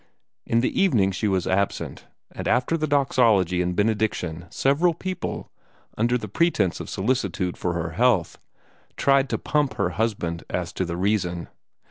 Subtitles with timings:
[0.47, 5.51] In the evening she was absent, and after the doxology and benediction several people,
[5.95, 8.39] under the pretence of solicitude for her health,
[8.97, 11.49] tried to pump her husband as to the reason.